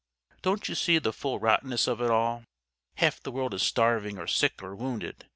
Don't 0.41 0.67
you 0.67 0.73
see 0.73 0.97
the 0.97 1.13
full 1.13 1.37
rottenness 1.37 1.85
of 1.85 2.01
it 2.01 2.09
all? 2.09 2.43
Half 2.95 3.21
the 3.21 3.31
world 3.31 3.53
is 3.53 3.61
starving 3.61 4.17
or 4.17 4.25
sick 4.25 4.63
or 4.63 4.73
wounded. 4.75 5.27